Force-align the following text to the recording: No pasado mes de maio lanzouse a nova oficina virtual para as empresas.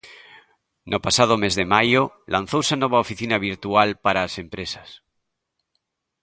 No 0.91 0.97
pasado 1.05 1.33
mes 1.43 1.53
de 1.59 1.65
maio 1.75 2.01
lanzouse 2.33 2.71
a 2.73 2.81
nova 2.83 3.01
oficina 3.05 3.37
virtual 3.49 3.89
para 4.05 4.19
as 4.27 4.33
empresas. 4.43 4.89